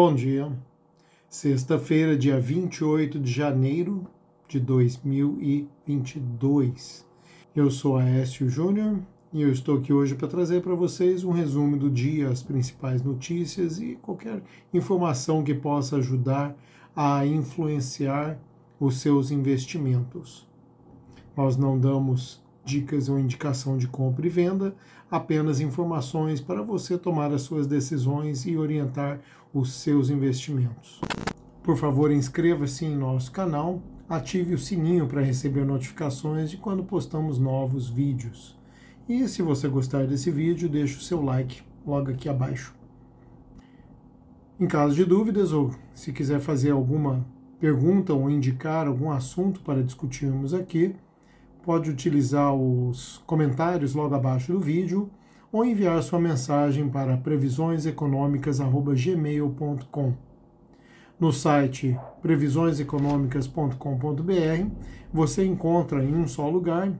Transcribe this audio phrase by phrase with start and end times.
[0.00, 0.56] Bom dia.
[1.28, 4.06] Sexta-feira, dia 28 de janeiro
[4.46, 7.04] de 2022.
[7.52, 9.00] Eu sou Aécio Júnior
[9.32, 13.02] e eu estou aqui hoje para trazer para vocês um resumo do dia, as principais
[13.02, 14.40] notícias e qualquer
[14.72, 16.56] informação que possa ajudar
[16.94, 18.38] a influenciar
[18.78, 20.46] os seus investimentos.
[21.36, 24.74] Nós não damos dicas ou indicação de compra e venda,
[25.10, 29.20] apenas informações para você tomar as suas decisões e orientar
[29.54, 31.00] os seus investimentos.
[31.62, 37.38] Por favor, inscreva-se em nosso canal, ative o sininho para receber notificações de quando postamos
[37.38, 38.56] novos vídeos.
[39.08, 42.74] E se você gostar desse vídeo, deixe o seu like logo aqui abaixo.
[44.60, 47.24] Em caso de dúvidas ou se quiser fazer alguma
[47.58, 50.94] pergunta ou indicar algum assunto para discutirmos aqui,
[51.68, 55.10] pode utilizar os comentários logo abaixo do vídeo
[55.52, 60.14] ou enviar sua mensagem para previsioneseconômicas@gmail.com.
[61.20, 64.70] No site previsioneseconômicas.com.br
[65.12, 66.96] você encontra em um só lugar né,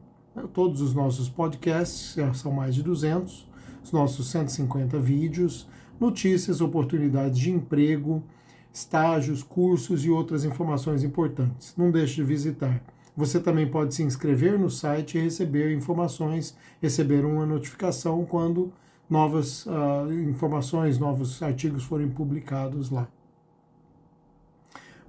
[0.52, 3.48] todos os nossos podcasts, são mais de 200,
[3.82, 5.66] os nossos 150 vídeos,
[5.98, 8.22] notícias, oportunidades de emprego,
[8.70, 11.72] estágios, cursos e outras informações importantes.
[11.74, 12.82] Não deixe de visitar
[13.18, 18.72] você também pode se inscrever no site e receber informações, receber uma notificação quando
[19.10, 23.08] novas uh, informações, novos artigos forem publicados lá.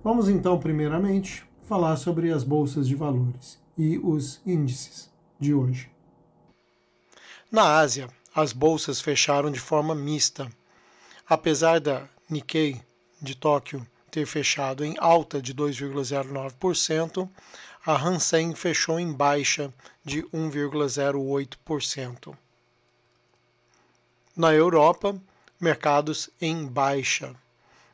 [0.03, 5.91] Vamos então, primeiramente, falar sobre as bolsas de valores e os índices de hoje.
[7.51, 10.49] Na Ásia, as bolsas fecharam de forma mista.
[11.27, 12.81] Apesar da Nikkei
[13.21, 17.29] de Tóquio ter fechado em alta de 2,09%,
[17.89, 19.73] a Hansen fechou em baixa
[20.05, 22.37] de 1,08%.
[24.37, 25.19] Na Europa,
[25.59, 27.35] mercados em baixa.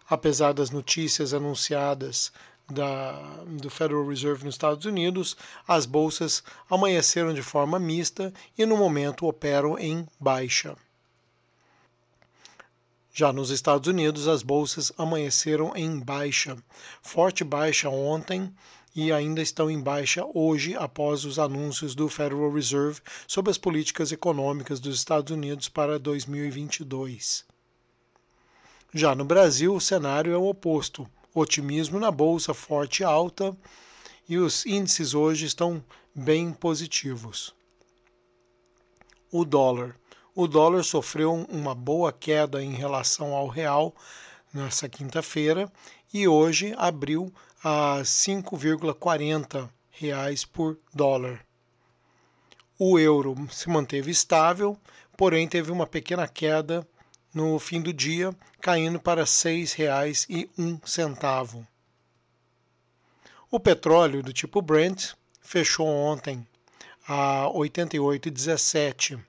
[0.09, 2.33] Apesar das notícias anunciadas
[2.69, 3.13] da,
[3.47, 9.25] do Federal Reserve nos Estados Unidos, as bolsas amanheceram de forma mista e no momento
[9.25, 10.75] operam em baixa.
[13.13, 16.57] Já nos Estados Unidos, as bolsas amanheceram em baixa,
[17.01, 18.53] forte baixa ontem
[18.95, 24.11] e ainda estão em baixa hoje após os anúncios do Federal Reserve sobre as políticas
[24.11, 27.43] econômicas dos Estados Unidos para 2022.
[28.93, 33.55] Já no Brasil, o cenário é o oposto: otimismo na bolsa forte e alta,
[34.29, 35.83] e os índices hoje estão
[36.15, 37.53] bem positivos.
[39.31, 39.95] O dólar
[40.37, 43.95] o dólar sofreu uma boa queda em relação ao real
[44.53, 45.71] nessa quinta-feira
[46.13, 47.33] e hoje abriu
[47.67, 51.43] a 5,40 reais por dólar.
[52.77, 54.77] O euro se manteve estável,
[55.17, 56.87] porém teve uma pequena queda
[57.33, 61.65] no fim do dia, caindo para R$ 6,01.
[63.49, 66.47] O petróleo do tipo Brent fechou ontem
[67.07, 69.19] a 88,17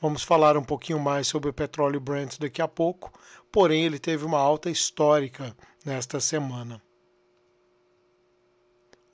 [0.00, 3.12] Vamos falar um pouquinho mais sobre o petróleo Brent daqui a pouco,
[3.50, 6.83] porém ele teve uma alta histórica nesta semana.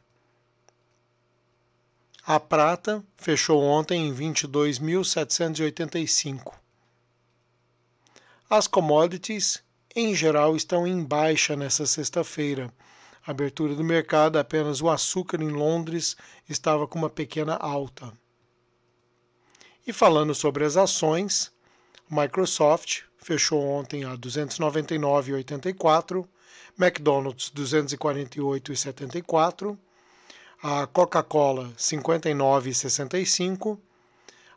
[2.24, 6.54] A prata fechou ontem em 22.785.
[8.48, 9.62] As commodities
[9.94, 12.72] em geral estão em baixa nesta sexta-feira.
[13.26, 16.16] Abertura do mercado, apenas o açúcar em Londres
[16.48, 18.10] estava com uma pequena alta.
[19.86, 21.52] E falando sobre as ações,
[22.10, 26.26] Microsoft fechou ontem a 299,84,
[26.78, 29.78] McDonald's 248,74,
[30.62, 33.78] a Coca-Cola 59,65,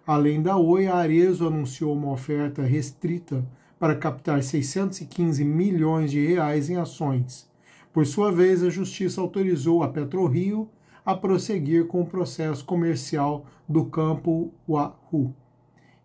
[0.07, 3.47] Além da Oi, a Arezo anunciou uma oferta restrita
[3.79, 7.52] para captar 615 milhões de reais em ações.
[7.93, 10.69] Por sua vez, a Justiça autorizou a PetroRio
[11.05, 15.35] a prosseguir com o processo comercial do campo Wahoo.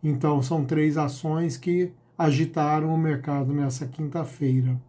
[0.03, 4.79] Então, são três ações que agitaram o mercado nessa quinta-feira.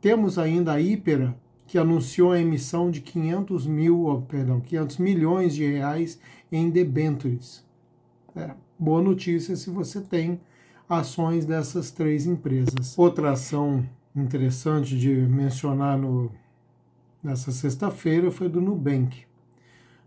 [0.00, 1.36] Temos ainda a Ípera,
[1.66, 6.18] que anunciou a emissão de 500 mil, perdão, 500 milhões de reais
[6.50, 7.64] em debêntures.
[8.34, 10.40] É, boa notícia se você tem
[10.88, 12.98] ações dessas três empresas.
[12.98, 16.30] Outra ação interessante de mencionar no,
[17.22, 19.24] nessa sexta-feira foi do Nubank.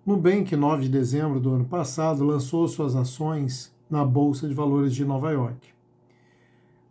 [0.06, 5.04] Nubank, 9 de dezembro do ano passado, lançou suas ações na Bolsa de Valores de
[5.04, 5.75] Nova York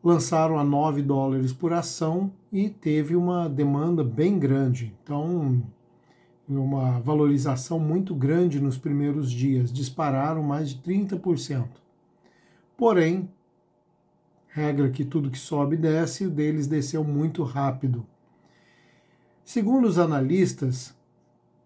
[0.04, 4.92] lançaram a 9 dólares por ação e teve uma demanda bem grande.
[5.02, 5.62] Então,
[6.46, 11.64] uma valorização muito grande nos primeiros dias, dispararam mais de 30%.
[12.76, 13.30] Porém,
[14.54, 18.06] regra que tudo que sobe desce, o deles desceu muito rápido.
[19.44, 20.94] Segundo os analistas,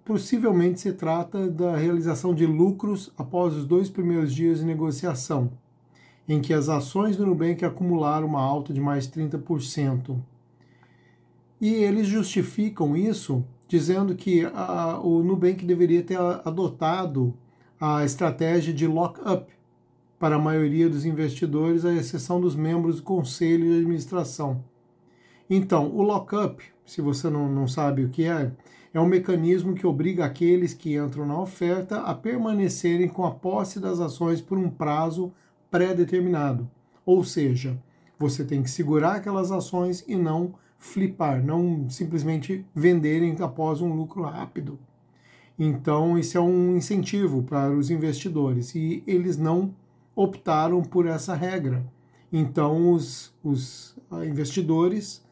[0.06, 5.52] possivelmente se trata da realização de lucros após os dois primeiros dias de negociação
[6.26, 10.18] em que as ações do Nubank acumularam uma alta de mais 30%.
[11.60, 17.34] E eles justificam isso dizendo que a, o Nubank deveria ter adotado
[17.78, 19.57] a estratégia de lock-up
[20.18, 24.64] para a maioria dos investidores, à exceção dos membros do conselho de administração.
[25.48, 28.52] Então, o lock-up, se você não, não sabe o que é,
[28.92, 33.78] é um mecanismo que obriga aqueles que entram na oferta a permanecerem com a posse
[33.78, 35.32] das ações por um prazo
[35.70, 36.68] pré-determinado.
[37.06, 37.78] Ou seja,
[38.18, 44.22] você tem que segurar aquelas ações e não flipar, não simplesmente venderem após um lucro
[44.22, 44.78] rápido.
[45.58, 49.74] Então, isso é um incentivo para os investidores e eles não
[50.20, 51.86] optaram por essa regra.
[52.32, 55.24] Então, os, os investidores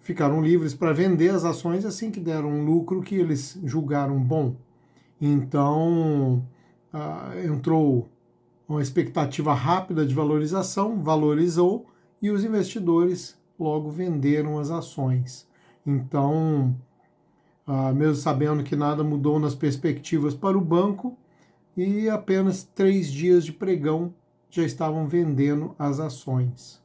[0.00, 4.54] ficaram livres para vender as ações assim que deram um lucro que eles julgaram bom.
[5.18, 6.46] Então,
[6.92, 8.06] uh, entrou
[8.68, 11.86] uma expectativa rápida de valorização, valorizou
[12.20, 15.48] e os investidores logo venderam as ações.
[15.86, 16.76] Então,
[17.66, 21.16] ah, mesmo sabendo que nada mudou nas perspectivas para o banco,
[21.76, 24.14] e apenas três dias de pregão
[24.50, 26.80] já estavam vendendo as ações.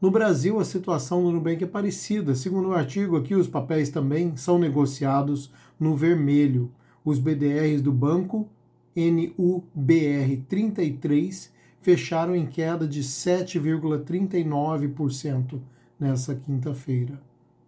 [0.00, 2.34] No Brasil, a situação do Nubank é parecida.
[2.34, 6.70] Segundo o artigo aqui, os papéis também são negociados no vermelho.
[7.04, 8.48] Os BDRs do banco
[8.96, 15.60] NUBR33 fecharam em queda de 7,39%
[15.98, 17.20] nessa quinta-feira.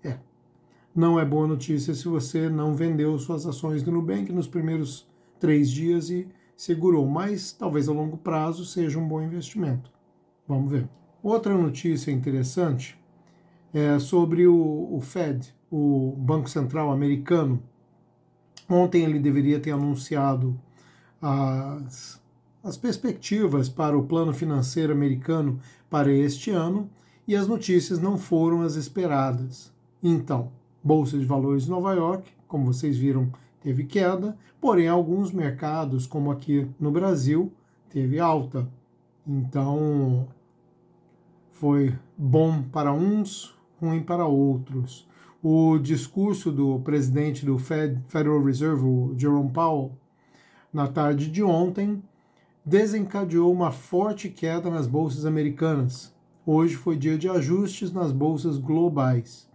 [0.05, 0.19] É.
[0.95, 5.10] Não é boa notícia se você não vendeu suas ações do Nubank nos primeiros
[5.40, 9.90] três dias e segurou, mas talvez a longo prazo seja um bom investimento.
[10.47, 10.88] Vamos ver.
[11.23, 12.99] Outra notícia interessante
[13.73, 17.62] é sobre o, o Fed, o Banco Central americano.
[18.68, 20.61] Ontem ele deveria ter anunciado
[21.20, 22.20] as,
[22.62, 26.90] as perspectivas para o plano financeiro americano para este ano
[27.26, 29.73] e as notícias não foram as esperadas.
[30.02, 30.50] Então,
[30.82, 33.30] Bolsa de Valores de Nova York, como vocês viram,
[33.61, 37.52] teve queda, porém alguns mercados, como aqui no Brasil,
[37.88, 38.69] teve alta.
[39.26, 40.26] Então,
[41.52, 45.07] foi bom para uns, ruim para outros.
[45.43, 49.93] O discurso do presidente do Fed, Federal Reserve, Jerome Powell,
[50.73, 52.02] na tarde de ontem,
[52.64, 56.14] desencadeou uma forte queda nas bolsas americanas.
[56.47, 59.50] Hoje foi dia de ajustes nas bolsas globais.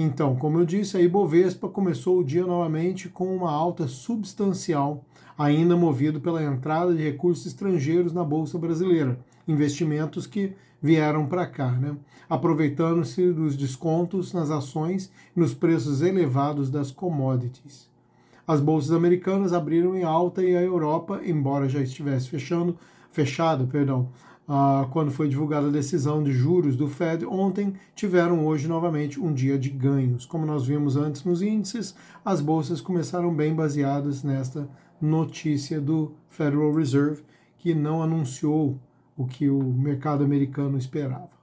[0.00, 5.04] Então, como eu disse, a Ibovespa começou o dia novamente com uma alta substancial,
[5.36, 11.72] ainda movido pela entrada de recursos estrangeiros na bolsa brasileira, investimentos que vieram para cá,
[11.72, 11.96] né?
[12.30, 17.90] aproveitando-se dos descontos nas ações e nos preços elevados das commodities.
[18.46, 22.78] As bolsas americanas abriram em alta e a Europa, embora já estivesse fechando,
[23.10, 24.10] fechada, perdão,
[24.48, 29.32] uh, quando foi divulgada a decisão de juros do Fed ontem, tiveram hoje novamente um
[29.32, 30.24] dia de ganhos.
[30.24, 34.68] Como nós vimos antes nos índices, as bolsas começaram bem baseadas nesta
[35.00, 37.22] notícia do Federal Reserve,
[37.58, 38.78] que não anunciou
[39.16, 41.38] o que o mercado americano esperava.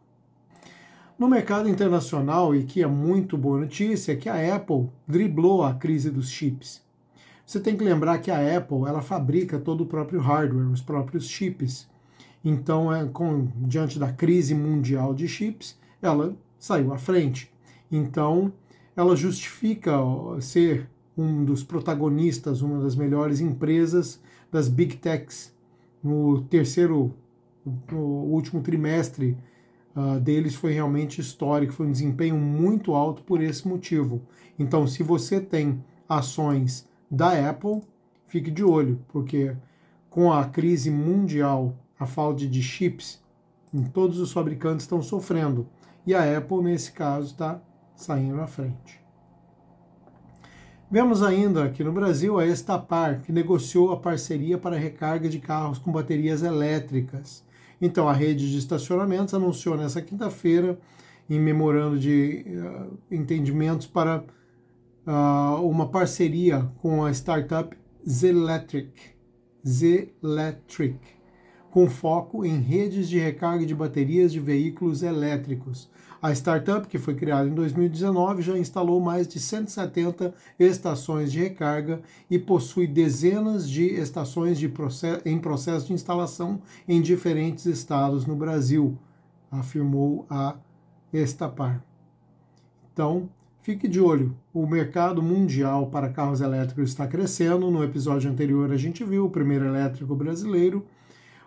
[1.17, 5.73] No mercado internacional, e que é muito boa notícia, é que a Apple driblou a
[5.73, 6.83] crise dos chips.
[7.45, 11.29] Você tem que lembrar que a Apple ela fabrica todo o próprio hardware, os próprios
[11.29, 11.87] chips.
[12.45, 17.51] Então, é, com, diante da crise mundial de chips, ela saiu à frente.
[17.91, 18.53] Então,
[18.95, 19.97] ela justifica
[20.39, 20.87] ser
[21.17, 24.21] um dos protagonistas, uma das melhores empresas
[24.51, 25.51] das big techs
[26.03, 27.15] no terceiro,
[27.91, 29.35] no último trimestre
[29.95, 34.21] uh, deles foi realmente histórico, foi um desempenho muito alto por esse motivo.
[34.59, 37.81] Então, se você tem ações da Apple,
[38.27, 39.55] fique de olho, porque
[40.09, 43.23] com a crise mundial, a falta de chips,
[43.93, 45.67] todos os fabricantes estão sofrendo.
[46.05, 47.61] E a Apple, nesse caso, está
[47.95, 49.03] saindo à frente.
[50.89, 55.79] Vemos ainda aqui no Brasil a Estapar, que negociou a parceria para recarga de carros
[55.79, 57.43] com baterias elétricas.
[57.81, 60.79] Então, a rede de estacionamentos anunciou nessa quinta-feira,
[61.27, 64.23] em memorando de uh, entendimentos para
[65.07, 67.75] uh, uma parceria com a startup
[68.07, 68.93] Zelectric,
[71.75, 75.89] com foco em redes de recarga de baterias de veículos elétricos.
[76.21, 82.01] A startup, que foi criada em 2019, já instalou mais de 170 estações de recarga
[82.31, 88.37] e possui dezenas de estações de process em processo de instalação em diferentes estados no
[88.37, 88.97] Brasil,
[89.51, 90.55] afirmou a
[91.11, 91.83] Estapar.
[92.93, 93.27] Então,
[93.61, 94.33] fique de olho.
[94.53, 97.69] O mercado mundial para carros elétricos está crescendo.
[97.69, 100.85] No episódio anterior, a gente viu o primeiro elétrico brasileiro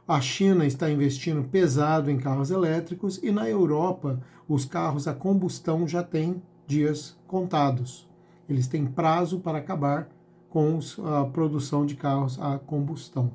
[0.09, 5.87] a China está investindo pesado em carros elétricos e na Europa os carros a combustão
[5.87, 8.09] já têm dias contados.
[8.49, 10.09] Eles têm prazo para acabar
[10.49, 13.31] com a produção de carros a combustão.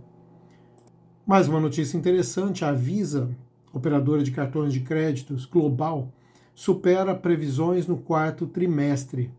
[1.27, 3.29] Mais uma notícia interessante: a Visa,
[3.71, 6.11] operadora de cartões de créditos global,
[6.55, 9.31] supera previsões no quarto trimestre.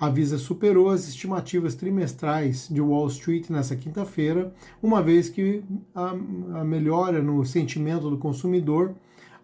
[0.00, 6.10] A Visa superou as estimativas trimestrais de Wall Street nessa quinta-feira, uma vez que a,
[6.60, 8.94] a melhora no sentimento do consumidor,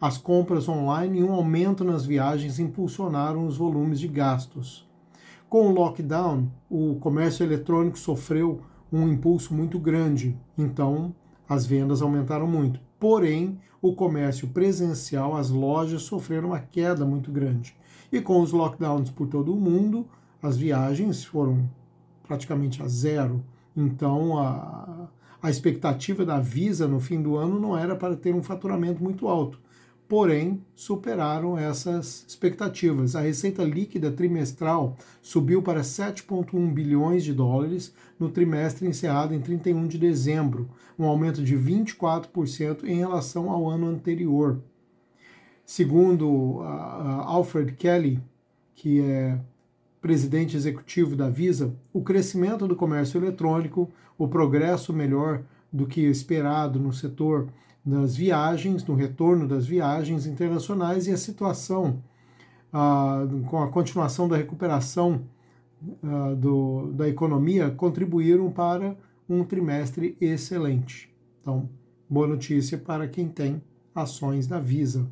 [0.00, 4.88] as compras online e um aumento nas viagens impulsionaram os volumes de gastos.
[5.48, 8.60] Com o lockdown, o comércio eletrônico sofreu
[8.92, 11.12] um impulso muito grande, então
[11.48, 12.78] as vendas aumentaram muito.
[13.00, 17.74] Porém, o comércio presencial, as lojas sofreram uma queda muito grande.
[18.12, 20.06] E com os lockdowns por todo o mundo,
[20.46, 21.68] as viagens foram
[22.26, 23.42] praticamente a zero.
[23.74, 25.08] Então, a,
[25.42, 29.26] a expectativa da Visa no fim do ano não era para ter um faturamento muito
[29.26, 29.58] alto.
[30.06, 33.16] Porém, superaram essas expectativas.
[33.16, 39.88] A receita líquida trimestral subiu para 7,1 bilhões de dólares no trimestre encerrado em 31
[39.88, 44.60] de dezembro, um aumento de 24% em relação ao ano anterior.
[45.64, 48.20] Segundo Alfred Kelly,
[48.74, 49.40] que é
[50.04, 55.42] presidente executivo da Visa, o crescimento do comércio eletrônico, o progresso melhor
[55.72, 57.48] do que esperado no setor
[57.82, 62.02] das viagens, no retorno das viagens internacionais e a situação
[62.70, 65.22] ah, com a continuação da recuperação
[66.02, 68.94] ah, do, da economia contribuíram para
[69.26, 71.10] um trimestre excelente.
[71.40, 71.66] Então,
[72.10, 73.62] boa notícia para quem tem
[73.94, 75.10] ações da Visa.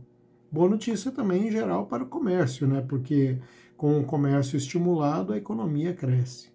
[0.52, 2.84] Boa notícia também em geral para o comércio, né?
[2.86, 3.38] Porque
[3.74, 6.50] com o comércio estimulado, a economia cresce.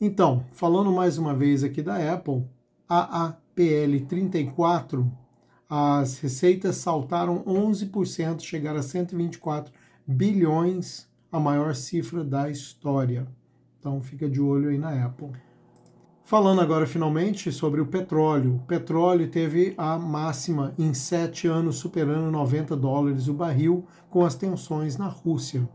[0.00, 2.46] Então, falando mais uma vez aqui da Apple,
[2.88, 5.12] a APL 34,
[5.68, 9.74] as receitas saltaram 11%, chegaram a 124
[10.06, 13.28] bilhões, a maior cifra da história.
[13.78, 15.32] Então fica de olho aí na Apple.
[16.26, 18.54] Falando agora finalmente sobre o petróleo.
[18.54, 24.34] O petróleo teve a máxima em sete anos, superando 90 dólares o barril, com as
[24.34, 25.68] tensões na Rússia.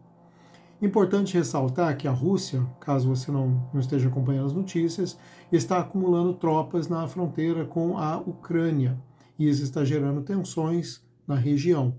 [0.82, 5.20] Importante ressaltar que a Rússia, caso você não, não esteja acompanhando as notícias,
[5.51, 8.98] está acumulando tropas na fronteira com a Ucrânia
[9.38, 11.94] e isso está gerando tensões na região.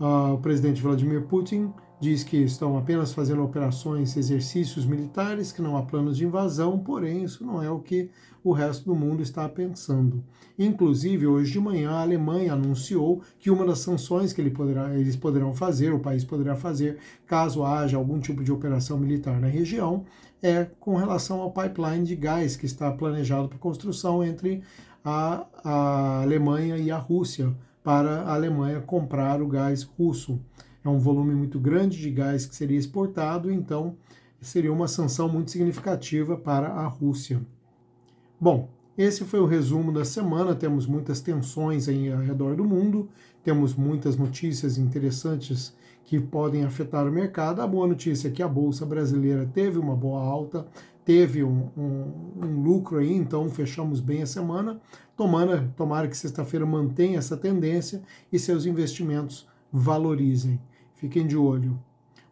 [0.00, 5.76] Uh, o presidente Vladimir Putin diz que estão apenas fazendo operações, exercícios militares, que não
[5.76, 8.10] há planos de invasão, porém isso não é o que
[8.42, 10.24] o resto do mundo está pensando.
[10.58, 15.14] Inclusive, hoje de manhã, a Alemanha anunciou que uma das sanções que ele poderá, eles
[15.14, 20.04] poderão fazer, o país poderá fazer, caso haja algum tipo de operação militar na região,
[20.42, 24.62] é com relação ao pipeline de gás que está planejado para construção entre
[25.04, 30.40] a, a Alemanha e a Rússia, para a Alemanha comprar o gás russo
[30.84, 33.96] é um volume muito grande de gás que seria exportado, então
[34.40, 37.40] seria uma sanção muito significativa para a Rússia.
[38.40, 40.54] Bom, esse foi o resumo da semana.
[40.54, 43.08] Temos muitas tensões aí ao redor do mundo,
[43.42, 47.60] temos muitas notícias interessantes que podem afetar o mercado.
[47.60, 50.66] A boa notícia é que a Bolsa Brasileira teve uma boa alta,
[51.04, 54.80] teve um, um, um lucro aí, então fechamos bem a semana.
[55.16, 60.60] Tomara, tomara que sexta-feira mantenha essa tendência e seus investimentos valorizem.
[61.00, 61.80] Fiquem de olho.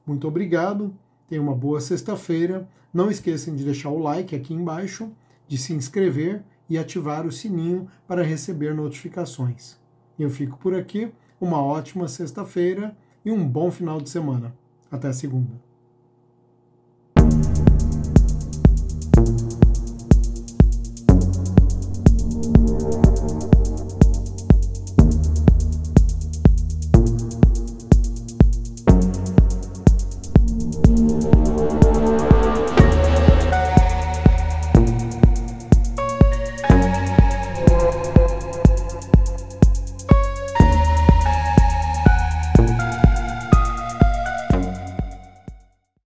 [0.07, 0.95] Muito obrigado,
[1.27, 2.69] tenham uma boa sexta-feira.
[2.93, 5.11] Não esqueçam de deixar o like aqui embaixo,
[5.47, 9.79] de se inscrever e ativar o sininho para receber notificações.
[10.19, 11.11] Eu fico por aqui,
[11.41, 12.95] uma ótima sexta-feira
[13.25, 14.55] e um bom final de semana.
[14.91, 15.68] Até segunda.